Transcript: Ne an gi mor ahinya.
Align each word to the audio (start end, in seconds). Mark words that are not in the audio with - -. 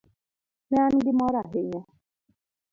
Ne 0.69 0.77
an 0.85 0.95
gi 1.03 1.11
mor 1.19 1.35
ahinya. 1.41 1.81